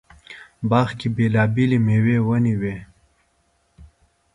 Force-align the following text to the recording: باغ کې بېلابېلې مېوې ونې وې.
باغ 0.69 0.89
کې 0.99 1.07
بېلابېلې 1.15 1.77
مېوې 1.85 2.17
ونې 2.27 2.55
وې. 2.61 2.75